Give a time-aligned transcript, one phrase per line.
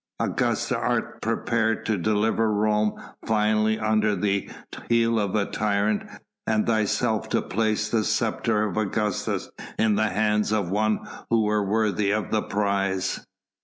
[0.19, 4.49] Augusta, art prepared to deliver Rome finally from under the
[4.89, 6.09] heel of a tyrant,
[6.47, 11.63] and thyself to place the sceptre of Augustus in the hands of one who were
[11.63, 13.27] worthy of the prize?"